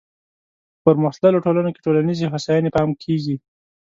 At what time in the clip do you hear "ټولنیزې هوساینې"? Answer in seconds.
1.85-2.73